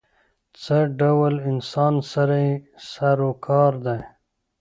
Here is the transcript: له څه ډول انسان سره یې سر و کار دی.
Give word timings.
له 0.03 0.07
څه 0.61 0.77
ډول 0.99 1.33
انسان 1.51 1.93
سره 2.13 2.35
یې 2.45 2.53
سر 2.91 3.17
و 3.27 3.31
کار 3.47 3.73
دی. 3.85 4.01